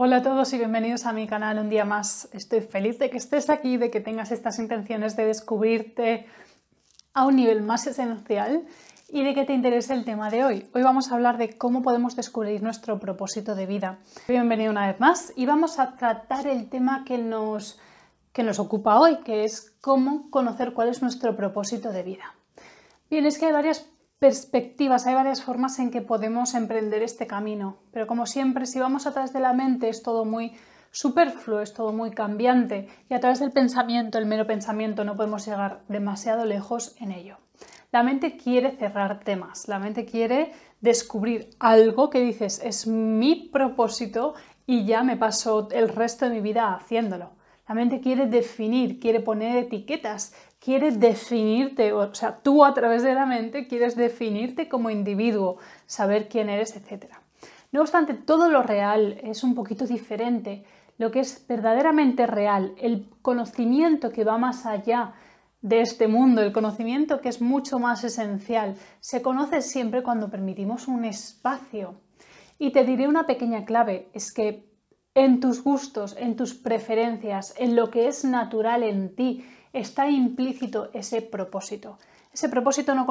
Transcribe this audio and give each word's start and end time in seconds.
Hola 0.00 0.18
a 0.18 0.22
todos 0.22 0.52
y 0.52 0.58
bienvenidos 0.58 1.06
a 1.06 1.12
mi 1.12 1.26
canal 1.26 1.58
un 1.58 1.70
día 1.70 1.84
más. 1.84 2.28
Estoy 2.32 2.60
feliz 2.60 3.00
de 3.00 3.10
que 3.10 3.16
estés 3.16 3.50
aquí, 3.50 3.78
de 3.78 3.90
que 3.90 3.98
tengas 3.98 4.30
estas 4.30 4.60
intenciones 4.60 5.16
de 5.16 5.26
descubrirte 5.26 6.28
a 7.14 7.26
un 7.26 7.34
nivel 7.34 7.62
más 7.62 7.84
esencial 7.88 8.64
y 9.08 9.24
de 9.24 9.34
que 9.34 9.44
te 9.44 9.54
interese 9.54 9.94
el 9.94 10.04
tema 10.04 10.30
de 10.30 10.44
hoy. 10.44 10.70
Hoy 10.72 10.82
vamos 10.82 11.10
a 11.10 11.16
hablar 11.16 11.36
de 11.36 11.58
cómo 11.58 11.82
podemos 11.82 12.14
descubrir 12.14 12.62
nuestro 12.62 13.00
propósito 13.00 13.56
de 13.56 13.66
vida. 13.66 13.98
Bienvenido 14.28 14.70
una 14.70 14.86
vez 14.86 15.00
más 15.00 15.32
y 15.34 15.46
vamos 15.46 15.80
a 15.80 15.96
tratar 15.96 16.46
el 16.46 16.68
tema 16.68 17.02
que 17.04 17.18
nos, 17.18 17.80
que 18.32 18.44
nos 18.44 18.60
ocupa 18.60 19.00
hoy, 19.00 19.16
que 19.24 19.42
es 19.42 19.76
cómo 19.80 20.30
conocer 20.30 20.74
cuál 20.74 20.90
es 20.90 21.02
nuestro 21.02 21.34
propósito 21.34 21.90
de 21.90 22.04
vida. 22.04 22.36
Bien, 23.10 23.26
es 23.26 23.36
que 23.36 23.46
hay 23.46 23.52
varias 23.52 23.90
perspectivas, 24.18 25.06
hay 25.06 25.14
varias 25.14 25.42
formas 25.42 25.78
en 25.78 25.90
que 25.90 26.02
podemos 26.02 26.54
emprender 26.54 27.02
este 27.02 27.26
camino, 27.26 27.78
pero 27.92 28.06
como 28.06 28.26
siempre, 28.26 28.66
si 28.66 28.80
vamos 28.80 29.06
a 29.06 29.12
través 29.12 29.32
de 29.32 29.40
la 29.40 29.52
mente 29.52 29.88
es 29.88 30.02
todo 30.02 30.24
muy 30.24 30.56
superfluo, 30.90 31.60
es 31.60 31.72
todo 31.72 31.92
muy 31.92 32.10
cambiante 32.10 32.88
y 33.08 33.14
a 33.14 33.20
través 33.20 33.38
del 33.38 33.52
pensamiento, 33.52 34.18
el 34.18 34.26
mero 34.26 34.46
pensamiento, 34.46 35.04
no 35.04 35.16
podemos 35.16 35.46
llegar 35.46 35.82
demasiado 35.88 36.44
lejos 36.44 36.96
en 36.98 37.12
ello. 37.12 37.36
La 37.92 38.02
mente 38.02 38.36
quiere 38.36 38.72
cerrar 38.72 39.20
temas, 39.20 39.68
la 39.68 39.78
mente 39.78 40.04
quiere 40.04 40.52
descubrir 40.80 41.50
algo 41.58 42.10
que 42.10 42.20
dices 42.20 42.60
es 42.62 42.86
mi 42.86 43.48
propósito 43.52 44.34
y 44.66 44.84
ya 44.84 45.02
me 45.02 45.16
paso 45.16 45.68
el 45.70 45.88
resto 45.88 46.26
de 46.26 46.34
mi 46.34 46.40
vida 46.40 46.74
haciéndolo. 46.74 47.30
La 47.68 47.74
mente 47.74 48.00
quiere 48.00 48.26
definir, 48.26 48.98
quiere 48.98 49.20
poner 49.20 49.58
etiquetas, 49.58 50.34
quiere 50.58 50.90
definirte, 50.90 51.92
o 51.92 52.14
sea, 52.14 52.38
tú 52.38 52.64
a 52.64 52.72
través 52.72 53.02
de 53.02 53.14
la 53.14 53.26
mente 53.26 53.66
quieres 53.66 53.94
definirte 53.94 54.68
como 54.68 54.88
individuo, 54.88 55.58
saber 55.86 56.28
quién 56.28 56.48
eres, 56.48 56.74
etc. 56.76 57.12
No 57.70 57.82
obstante, 57.82 58.14
todo 58.14 58.48
lo 58.48 58.62
real 58.62 59.18
es 59.22 59.44
un 59.44 59.54
poquito 59.54 59.86
diferente. 59.86 60.64
Lo 60.96 61.10
que 61.10 61.20
es 61.20 61.46
verdaderamente 61.46 62.26
real, 62.26 62.74
el 62.78 63.06
conocimiento 63.20 64.10
que 64.10 64.24
va 64.24 64.38
más 64.38 64.64
allá 64.64 65.12
de 65.60 65.82
este 65.82 66.08
mundo, 66.08 66.40
el 66.40 66.52
conocimiento 66.52 67.20
que 67.20 67.28
es 67.28 67.42
mucho 67.42 67.78
más 67.78 68.02
esencial, 68.02 68.76
se 69.00 69.20
conoce 69.20 69.60
siempre 69.60 70.02
cuando 70.02 70.30
permitimos 70.30 70.88
un 70.88 71.04
espacio. 71.04 71.96
Y 72.58 72.72
te 72.72 72.84
diré 72.84 73.06
una 73.06 73.26
pequeña 73.26 73.64
clave, 73.64 74.08
es 74.14 74.32
que 74.32 74.67
en 75.18 75.40
tus 75.40 75.64
gustos, 75.64 76.14
en 76.16 76.36
tus 76.36 76.54
preferencias, 76.54 77.52
en 77.58 77.74
lo 77.74 77.90
que 77.90 78.06
es 78.06 78.24
natural 78.24 78.84
en 78.84 79.16
ti, 79.16 79.44
está 79.72 80.08
implícito 80.08 80.90
ese 80.92 81.22
propósito. 81.22 81.98
Ese 82.32 82.48
propósito 82.48 82.94
no, 82.94 83.04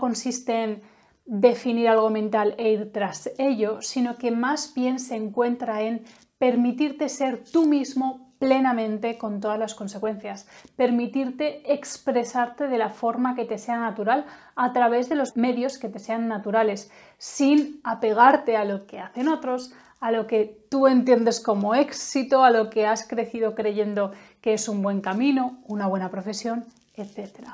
consiste 0.00 0.64
en 0.64 0.82
definir 1.26 1.88
algo 1.88 2.08
mental 2.08 2.54
e 2.56 2.70
ir 2.70 2.92
tras 2.92 3.30
ello, 3.36 3.82
sino 3.82 4.16
que 4.16 4.30
más 4.30 4.72
bien 4.72 4.98
se 4.98 5.16
encuentra 5.16 5.82
en 5.82 6.04
permitirte 6.38 7.10
ser 7.10 7.44
tú 7.44 7.66
mismo 7.66 8.32
plenamente 8.38 9.18
con 9.18 9.40
todas 9.40 9.58
las 9.58 9.74
consecuencias, 9.74 10.48
permitirte 10.76 11.74
expresarte 11.74 12.68
de 12.68 12.78
la 12.78 12.88
forma 12.88 13.34
que 13.34 13.44
te 13.44 13.58
sea 13.58 13.78
natural 13.78 14.24
a 14.56 14.72
través 14.72 15.10
de 15.10 15.14
los 15.14 15.36
medios 15.36 15.76
que 15.76 15.90
te 15.90 15.98
sean 15.98 16.26
naturales, 16.26 16.90
sin 17.18 17.80
apegarte 17.84 18.56
a 18.56 18.64
lo 18.64 18.86
que 18.86 18.98
hacen 18.98 19.28
otros, 19.28 19.74
a 20.00 20.10
lo 20.10 20.26
que 20.26 20.58
tú 20.68 20.86
entiendes 20.86 21.40
como 21.40 21.74
éxito, 21.74 22.44
a 22.44 22.50
lo 22.50 22.70
que 22.70 22.86
has 22.86 23.06
crecido 23.06 23.54
creyendo 23.54 24.12
que 24.40 24.54
es 24.54 24.68
un 24.68 24.82
buen 24.82 25.00
camino, 25.00 25.58
una 25.66 25.86
buena 25.86 26.10
profesión, 26.10 26.64
etc. 26.94 27.48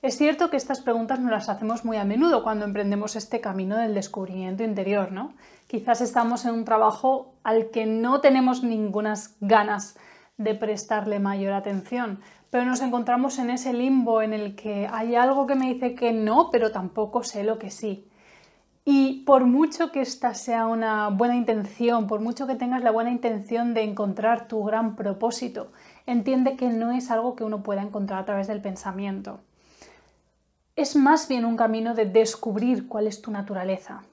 Es 0.00 0.16
cierto 0.16 0.48
que 0.48 0.56
estas 0.56 0.80
preguntas 0.80 1.18
nos 1.18 1.32
las 1.32 1.48
hacemos 1.48 1.84
muy 1.84 1.96
a 1.96 2.04
menudo 2.04 2.42
cuando 2.42 2.64
emprendemos 2.64 3.16
este 3.16 3.40
camino 3.40 3.76
del 3.76 3.94
descubrimiento 3.94 4.62
interior, 4.62 5.10
¿no? 5.10 5.34
Quizás 5.66 6.00
estamos 6.00 6.44
en 6.44 6.54
un 6.54 6.64
trabajo 6.64 7.34
al 7.42 7.70
que 7.70 7.84
no 7.84 8.20
tenemos 8.20 8.62
ninguna 8.62 9.14
ganas 9.40 9.96
de 10.36 10.54
prestarle 10.54 11.18
mayor 11.18 11.52
atención, 11.52 12.20
pero 12.50 12.64
nos 12.64 12.80
encontramos 12.80 13.38
en 13.38 13.50
ese 13.50 13.72
limbo 13.72 14.22
en 14.22 14.32
el 14.32 14.54
que 14.54 14.88
hay 14.90 15.16
algo 15.16 15.46
que 15.46 15.56
me 15.56 15.74
dice 15.74 15.94
que 15.94 16.12
no, 16.12 16.50
pero 16.50 16.70
tampoco 16.70 17.22
sé 17.22 17.44
lo 17.44 17.58
que 17.58 17.70
sí. 17.70 18.07
Y 18.90 19.24
por 19.26 19.44
mucho 19.44 19.92
que 19.92 20.00
esta 20.00 20.32
sea 20.32 20.66
una 20.66 21.10
buena 21.10 21.36
intención, 21.36 22.06
por 22.06 22.20
mucho 22.20 22.46
que 22.46 22.54
tengas 22.54 22.82
la 22.82 22.90
buena 22.90 23.10
intención 23.10 23.74
de 23.74 23.82
encontrar 23.82 24.48
tu 24.48 24.64
gran 24.64 24.96
propósito, 24.96 25.72
entiende 26.06 26.56
que 26.56 26.70
no 26.70 26.90
es 26.92 27.10
algo 27.10 27.36
que 27.36 27.44
uno 27.44 27.62
pueda 27.62 27.82
encontrar 27.82 28.20
a 28.20 28.24
través 28.24 28.46
del 28.46 28.62
pensamiento. 28.62 29.40
Es 30.74 30.96
más 30.96 31.28
bien 31.28 31.44
un 31.44 31.58
camino 31.58 31.94
de 31.94 32.06
descubrir 32.06 32.88
cuál 32.88 33.06
es 33.06 33.20
tu 33.20 33.30
naturaleza. 33.30 34.04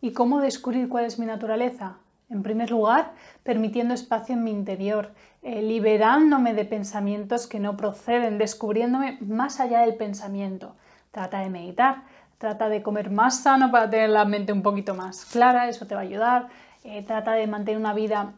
¿Y 0.00 0.10
cómo 0.10 0.40
descubrir 0.40 0.88
cuál 0.88 1.04
es 1.04 1.20
mi 1.20 1.26
naturaleza? 1.26 1.98
En 2.28 2.42
primer 2.42 2.72
lugar, 2.72 3.12
permitiendo 3.44 3.94
espacio 3.94 4.34
en 4.34 4.42
mi 4.42 4.50
interior, 4.50 5.12
eh, 5.42 5.62
liberándome 5.62 6.52
de 6.52 6.64
pensamientos 6.64 7.46
que 7.46 7.60
no 7.60 7.76
proceden, 7.76 8.38
descubriéndome 8.38 9.18
más 9.20 9.60
allá 9.60 9.82
del 9.82 9.94
pensamiento. 9.94 10.74
Trata 11.12 11.38
de 11.38 11.48
meditar, 11.48 12.02
Trata 12.38 12.68
de 12.68 12.82
comer 12.82 13.10
más 13.10 13.40
sano 13.40 13.70
para 13.70 13.88
tener 13.88 14.10
la 14.10 14.24
mente 14.24 14.52
un 14.52 14.62
poquito 14.62 14.94
más 14.94 15.24
clara, 15.24 15.68
eso 15.68 15.86
te 15.86 15.94
va 15.94 16.02
a 16.02 16.04
ayudar. 16.04 16.48
Eh, 16.84 17.02
trata 17.02 17.32
de 17.32 17.46
mantener 17.46 17.80
una 17.80 17.94
vida 17.94 18.34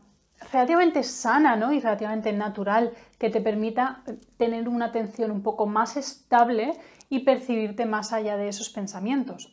relativamente 0.53 1.03
sana 1.03 1.56
¿no? 1.56 1.72
y 1.72 1.81
relativamente 1.81 2.32
natural 2.32 2.92
que 3.19 3.31
te 3.31 3.41
permita 3.41 4.03
tener 4.37 4.69
una 4.69 4.87
atención 4.87 5.31
un 5.31 5.42
poco 5.42 5.66
más 5.66 5.97
estable 5.97 6.72
y 7.10 7.20
percibirte 7.20 7.87
más 7.87 8.12
allá 8.12 8.37
de 8.37 8.48
esos 8.48 8.70
pensamientos. 8.70 9.53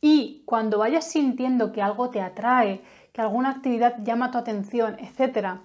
Y 0.00 0.42
cuando 0.44 0.78
vayas 0.78 1.06
sintiendo 1.10 1.72
que 1.72 1.80
algo 1.80 2.10
te 2.10 2.20
atrae, 2.20 2.82
que 3.12 3.20
alguna 3.20 3.50
actividad 3.50 3.96
llama 4.02 4.30
tu 4.30 4.38
atención, 4.38 4.96
etc., 4.98 5.60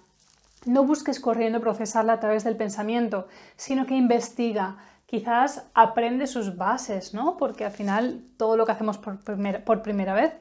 no 0.66 0.84
busques 0.84 1.20
corriendo 1.20 1.62
procesarla 1.62 2.14
a 2.14 2.20
través 2.20 2.44
del 2.44 2.58
pensamiento, 2.58 3.28
sino 3.56 3.86
que 3.86 3.96
investiga, 3.96 4.78
quizás 5.10 5.66
aprende 5.74 6.28
sus 6.28 6.56
bases, 6.56 7.16
¿no? 7.16 7.36
Porque 7.36 7.66
al 7.66 7.72
final 7.72 8.22
todo 8.38 8.56
lo 8.56 8.66
que 8.68 8.74
hacemos 8.74 9.00
por, 9.00 9.82
primera 9.82 10.14
vez, 10.14 10.34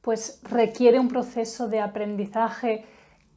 pues 0.00 0.40
requiere 0.44 1.00
un 1.00 1.08
proceso 1.08 1.66
de 1.66 1.80
aprendizaje 1.80 2.84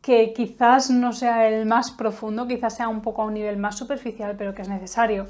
que 0.04 0.32
quizás 0.34 0.92
no 0.92 1.12
sea 1.12 1.48
el 1.48 1.66
más 1.66 1.90
profundo, 1.90 2.48
quizás 2.48 2.76
sea 2.76 2.88
un 2.88 3.02
poco 3.02 3.24
a 3.24 3.26
un 3.26 3.34
nivel 3.34 3.58
más 3.58 3.76
superficial, 3.76 4.36
pero 4.38 4.54
que 4.54 4.62
es 4.62 4.70
necesario. 4.70 5.26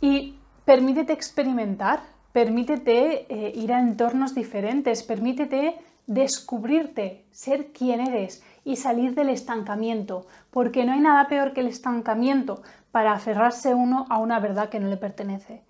Y 0.00 0.38
permítete 0.64 1.12
experimentar, 1.12 2.00
permítete 2.32 3.26
eh, 3.28 3.52
ir 3.56 3.72
a 3.72 3.80
entornos 3.80 4.36
diferentes, 4.36 5.02
permítete 5.02 5.78
descubrirte, 6.06 7.24
ser 7.32 7.72
quien 7.72 8.00
eres 8.00 8.44
y 8.64 8.76
salir 8.76 9.16
del 9.16 9.30
estancamiento, 9.30 10.26
porque 10.52 10.84
no 10.84 10.92
hay 10.92 11.00
nada 11.00 11.26
peor 11.26 11.52
que 11.52 11.60
el 11.60 11.66
estancamiento 11.66 12.62
para 12.92 13.12
aferrarse 13.12 13.74
uno 13.74 14.06
a 14.08 14.18
una 14.18 14.40
verdad 14.40 14.68
que 14.68 14.80
no 14.80 14.88
le 14.88 14.96
pertenece. 14.96 15.62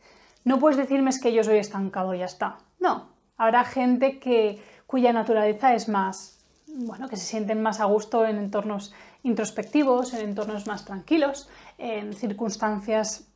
No 0.44 0.58
puedes 0.58 0.78
decirme 0.78 1.10
es 1.10 1.20
que 1.20 1.32
yo 1.32 1.44
soy 1.44 1.58
estancado 1.58 2.14
y 2.14 2.18
ya 2.18 2.24
está. 2.24 2.58
No, 2.78 3.10
habrá 3.36 3.64
gente 3.64 4.18
que, 4.18 4.62
cuya 4.86 5.12
naturaleza 5.12 5.74
es 5.74 5.88
más, 5.88 6.38
bueno, 6.66 7.08
que 7.08 7.16
se 7.16 7.26
sienten 7.26 7.62
más 7.62 7.80
a 7.80 7.84
gusto 7.84 8.24
en 8.26 8.38
entornos 8.38 8.94
introspectivos, 9.22 10.14
en 10.14 10.28
entornos 10.28 10.66
más 10.66 10.84
tranquilos, 10.84 11.48
en 11.78 12.14
circunstancias 12.14 13.26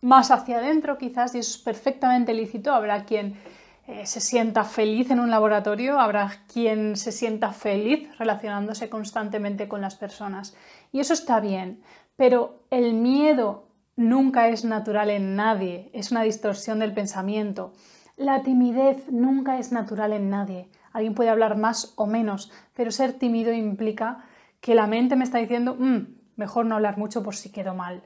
más 0.00 0.30
hacia 0.30 0.58
adentro 0.58 0.98
quizás, 0.98 1.34
y 1.34 1.38
eso 1.38 1.56
es 1.56 1.62
perfectamente 1.62 2.34
lícito. 2.34 2.72
Habrá 2.72 3.04
quien 3.04 3.40
eh, 3.86 4.06
se 4.06 4.20
sienta 4.20 4.64
feliz 4.64 5.10
en 5.10 5.20
un 5.20 5.30
laboratorio, 5.30 5.98
habrá 5.98 6.30
quien 6.52 6.96
se 6.96 7.10
sienta 7.12 7.52
feliz 7.52 8.08
relacionándose 8.18 8.88
constantemente 8.88 9.66
con 9.66 9.80
las 9.80 9.94
personas. 9.94 10.54
Y 10.92 11.00
eso 11.00 11.14
está 11.14 11.40
bien, 11.40 11.82
pero 12.16 12.64
el 12.70 12.94
miedo 12.94 13.68
nunca 13.96 14.48
es 14.48 14.64
natural 14.64 15.10
en 15.10 15.36
nadie, 15.36 15.90
es 15.92 16.10
una 16.10 16.22
distorsión 16.22 16.78
del 16.78 16.94
pensamiento. 16.94 17.72
La 18.16 18.42
timidez 18.42 19.10
nunca 19.10 19.58
es 19.58 19.72
natural 19.72 20.12
en 20.12 20.30
nadie. 20.30 20.68
Alguien 20.92 21.14
puede 21.14 21.30
hablar 21.30 21.56
más 21.56 21.92
o 21.96 22.06
menos, 22.06 22.52
pero 22.74 22.92
ser 22.92 23.14
tímido 23.14 23.52
implica 23.52 24.24
que 24.60 24.74
la 24.74 24.86
mente 24.86 25.16
me 25.16 25.24
está 25.24 25.38
diciendo, 25.38 25.76
mm, 25.78 26.06
mejor 26.36 26.66
no 26.66 26.76
hablar 26.76 26.96
mucho 26.96 27.22
por 27.22 27.34
si 27.34 27.50
quedo 27.50 27.74
mal. 27.74 28.02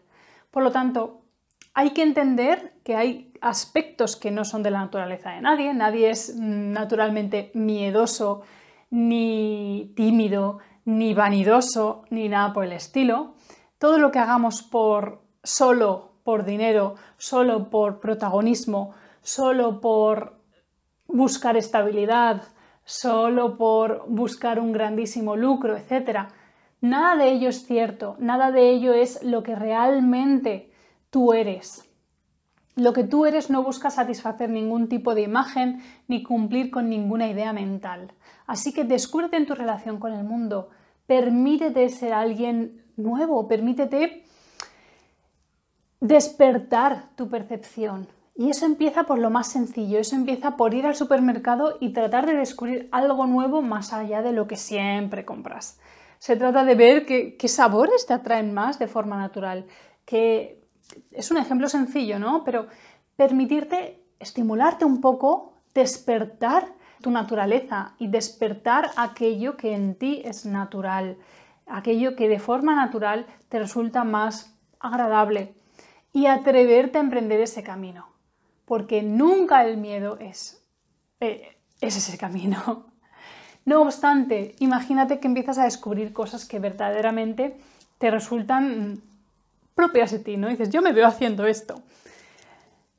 Por 0.50 0.62
lo 0.62 0.72
tanto, 0.72 1.22
hay 1.74 1.90
que 1.90 2.02
entender 2.02 2.72
que 2.82 2.96
hay 2.96 3.32
aspectos 3.40 4.16
que 4.16 4.30
no 4.30 4.44
son 4.44 4.62
de 4.62 4.70
la 4.70 4.80
naturaleza 4.80 5.30
de 5.30 5.40
nadie. 5.40 5.72
Nadie 5.74 6.10
es 6.10 6.34
naturalmente 6.36 7.50
miedoso, 7.54 8.42
ni 8.90 9.92
tímido, 9.94 10.58
ni 10.84 11.14
vanidoso, 11.14 12.04
ni 12.10 12.28
nada 12.28 12.52
por 12.52 12.64
el 12.64 12.72
estilo. 12.72 13.34
Todo 13.78 13.98
lo 13.98 14.10
que 14.10 14.18
hagamos 14.18 14.62
por 14.62 15.20
solo 15.42 16.12
por 16.24 16.44
dinero, 16.44 16.96
solo 17.16 17.70
por 17.70 18.00
protagonismo, 18.00 18.92
solo 19.22 19.80
por 19.80 20.34
buscar 21.06 21.56
estabilidad, 21.56 22.42
solo 22.84 23.56
por 23.56 24.04
buscar 24.08 24.60
un 24.60 24.72
grandísimo 24.72 25.36
lucro, 25.36 25.76
etc. 25.76 26.28
Nada 26.80 27.16
de 27.16 27.30
ello 27.30 27.48
es 27.48 27.66
cierto, 27.66 28.16
nada 28.18 28.50
de 28.50 28.68
ello 28.70 28.94
es 28.94 29.22
lo 29.22 29.42
que 29.42 29.54
realmente 29.54 30.70
tú 31.10 31.32
eres. 31.32 31.88
Lo 32.76 32.92
que 32.92 33.04
tú 33.04 33.26
eres 33.26 33.50
no 33.50 33.62
busca 33.62 33.90
satisfacer 33.90 34.50
ningún 34.50 34.88
tipo 34.88 35.14
de 35.14 35.22
imagen 35.22 35.82
ni 36.06 36.22
cumplir 36.22 36.70
con 36.70 36.88
ninguna 36.88 37.28
idea 37.28 37.52
mental. 37.52 38.12
Así 38.46 38.72
que 38.72 38.84
descúbrete 38.84 39.36
en 39.36 39.46
tu 39.46 39.54
relación 39.54 39.98
con 39.98 40.12
el 40.12 40.24
mundo, 40.24 40.70
permítete 41.08 41.88
ser 41.88 42.12
alguien 42.12 42.84
nuevo, 42.96 43.48
permítete 43.48 44.22
despertar 46.00 47.08
tu 47.16 47.28
percepción. 47.28 48.06
Y 48.36 48.50
eso 48.50 48.66
empieza 48.66 49.04
por 49.04 49.18
lo 49.18 49.30
más 49.30 49.48
sencillo, 49.48 49.98
eso 49.98 50.14
empieza 50.14 50.56
por 50.56 50.74
ir 50.74 50.86
al 50.86 50.94
supermercado 50.94 51.78
y 51.80 51.92
tratar 51.92 52.26
de 52.26 52.36
descubrir 52.36 52.88
algo 52.92 53.26
nuevo 53.26 53.62
más 53.62 53.92
allá 53.92 54.22
de 54.22 54.32
lo 54.32 54.46
que 54.46 54.56
siempre 54.56 55.24
compras. 55.24 55.80
Se 56.18 56.36
trata 56.36 56.62
de 56.62 56.74
ver 56.74 57.06
qué, 57.06 57.48
sabores 57.48 58.06
te 58.06 58.12
atraen 58.12 58.52
más 58.52 58.78
de 58.78 58.86
forma 58.86 59.16
natural, 59.16 59.66
que 60.04 60.62
es 61.10 61.30
un 61.30 61.38
ejemplo 61.38 61.68
sencillo, 61.68 62.18
¿no? 62.18 62.44
Pero 62.44 62.68
permitirte 63.16 64.04
estimularte 64.20 64.84
un 64.84 65.00
poco, 65.00 65.54
despertar 65.74 66.74
tu 67.00 67.10
naturaleza 67.10 67.94
y 67.98 68.08
despertar 68.08 68.90
aquello 68.96 69.56
que 69.56 69.74
en 69.74 69.94
ti 69.94 70.22
es 70.24 70.46
natural, 70.46 71.16
aquello 71.66 72.16
que 72.16 72.28
de 72.28 72.38
forma 72.38 72.74
natural 72.74 73.26
te 73.48 73.58
resulta 73.58 74.04
más 74.04 74.54
agradable 74.80 75.54
y 76.12 76.26
atreverte 76.26 76.98
a 76.98 77.02
emprender 77.02 77.40
ese 77.40 77.62
camino, 77.62 78.08
porque 78.64 79.02
nunca 79.02 79.64
el 79.64 79.76
miedo 79.76 80.18
es, 80.20 80.64
eh, 81.20 81.56
es 81.80 81.96
ese 81.96 82.18
camino. 82.18 82.86
No 83.64 83.82
obstante, 83.82 84.54
imagínate 84.60 85.20
que 85.20 85.28
empiezas 85.28 85.58
a 85.58 85.64
descubrir 85.64 86.14
cosas 86.14 86.46
que 86.46 86.58
verdaderamente 86.58 87.60
te 87.98 88.10
resultan 88.10 89.02
propias 89.74 90.10
de 90.10 90.20
ti, 90.20 90.38
¿no? 90.38 90.48
dices, 90.48 90.70
yo 90.70 90.80
me 90.80 90.92
veo 90.92 91.06
haciendo 91.06 91.46
esto. 91.46 91.82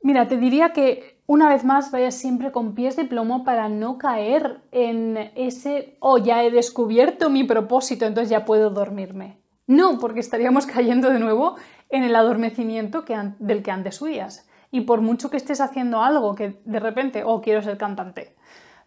Mira, 0.02 0.28
te 0.28 0.36
diría 0.36 0.72
que 0.72 1.19
una 1.30 1.48
vez 1.48 1.62
más 1.62 1.92
vayas 1.92 2.16
siempre 2.16 2.50
con 2.50 2.74
pies 2.74 2.96
de 2.96 3.04
plomo 3.04 3.44
para 3.44 3.68
no 3.68 3.98
caer 3.98 4.62
en 4.72 5.16
ese, 5.36 5.96
oh, 6.00 6.18
ya 6.18 6.42
he 6.42 6.50
descubierto 6.50 7.30
mi 7.30 7.44
propósito, 7.44 8.04
entonces 8.04 8.30
ya 8.30 8.44
puedo 8.44 8.70
dormirme. 8.70 9.40
No, 9.68 10.00
porque 10.00 10.18
estaríamos 10.18 10.66
cayendo 10.66 11.08
de 11.08 11.20
nuevo 11.20 11.54
en 11.88 12.02
el 12.02 12.16
adormecimiento 12.16 13.04
del 13.38 13.62
que 13.62 13.70
antes 13.70 14.02
huías. 14.02 14.48
Y 14.72 14.80
por 14.80 15.02
mucho 15.02 15.30
que 15.30 15.36
estés 15.36 15.60
haciendo 15.60 16.02
algo 16.02 16.34
que 16.34 16.60
de 16.64 16.80
repente, 16.80 17.22
oh, 17.24 17.40
quiero 17.40 17.62
ser 17.62 17.78
cantante, 17.78 18.34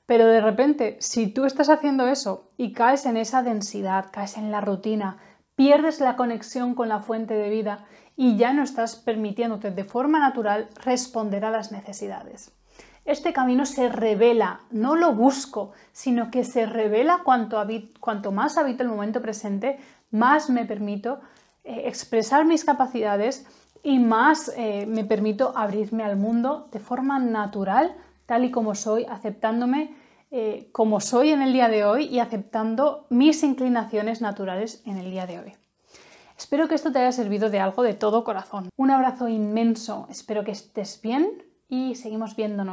pero 0.06 0.28
de 0.28 0.42
repente, 0.42 0.98
si 1.00 1.28
tú 1.28 1.46
estás 1.46 1.70
haciendo 1.70 2.10
eso 2.10 2.50
y 2.58 2.74
caes 2.74 3.06
en 3.06 3.16
esa 3.16 3.42
densidad, 3.42 4.08
caes 4.12 4.36
en 4.36 4.52
la 4.52 4.60
rutina, 4.60 5.18
pierdes 5.56 6.00
la 6.00 6.16
conexión 6.16 6.76
con 6.76 6.90
la 6.90 7.00
fuente 7.00 7.34
de 7.34 7.50
vida 7.50 7.86
y 8.16 8.38
ya 8.38 8.54
no 8.54 8.64
estás 8.64 8.96
permitiéndote 8.96 9.72
de 9.72 9.84
forma 9.84 10.20
natural 10.20 10.70
responder 10.84 11.46
a 11.46 11.52
las 11.52 11.72
necesidades. 11.72 12.52
Este 13.06 13.34
camino 13.34 13.66
se 13.66 13.90
revela, 13.90 14.62
no 14.72 14.96
lo 14.96 15.14
busco, 15.14 15.72
sino 15.92 16.32
que 16.32 16.46
se 16.46 16.66
revela 16.66 17.20
cuanto, 17.24 18.32
más 18.32 18.58
habito 18.58 18.84
el 18.84 18.90
momento 18.90 19.22
presente, 19.22 19.78
más 20.12 20.50
me 20.50 20.66
permito 20.66 21.20
eh, 21.66 21.84
expresar 21.86 22.46
mis 22.46 22.64
capacidades 22.64 23.46
y 23.84 24.00
más 24.00 24.54
eh, 24.56 24.86
me 24.88 25.04
permito 25.04 25.52
abrirme 25.58 26.04
al 26.04 26.16
mundo 26.16 26.70
de 26.72 26.80
forma 26.80 27.20
natural, 27.20 27.94
tal 28.26 28.46
y 28.46 28.52
como 28.52 28.74
soy, 28.74 29.06
aceptándome 29.06 29.94
eh, 30.36 30.68
como 30.72 31.00
soy 31.00 31.30
en 31.30 31.44
el 31.44 31.54
día 31.54 31.70
de 31.70 31.86
hoy 31.86 32.06
y 32.06 32.18
aceptando 32.18 33.06
mis 33.12 33.44
inclinaciones 33.44 34.20
naturales 34.20 34.82
en 34.88 34.98
el 34.98 35.12
día 35.12 35.28
de 35.28 35.38
hoy. 35.38 35.54
Espero 36.36 36.68
que 36.68 36.74
esto 36.74 36.92
te 36.92 36.98
haya 36.98 37.12
servido 37.12 37.52
de 37.52 37.60
algo 37.60 37.84
de 37.84 37.94
todo 37.94 38.24
corazón. 38.24 38.70
Un 38.76 38.90
abrazo 38.90 39.28
inmenso, 39.28 40.08
espero 40.10 40.44
que 40.44 40.50
estés 40.50 41.00
bien 41.04 41.44
y 41.70 41.94
seguimos 41.94 42.36
viéndonos. 42.36 42.72